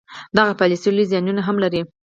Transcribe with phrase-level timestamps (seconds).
[0.37, 1.81] دغه پالیسي لوی زیانونه هم لري.